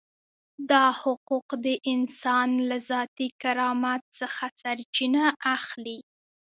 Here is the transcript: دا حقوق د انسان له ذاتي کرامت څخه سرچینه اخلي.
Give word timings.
دا 0.71 0.85
حقوق 1.01 1.47
د 1.65 1.67
انسان 1.93 2.49
له 2.69 2.77
ذاتي 2.89 3.27
کرامت 3.41 4.01
څخه 4.19 4.45
سرچینه 4.61 5.25
اخلي. 5.55 5.99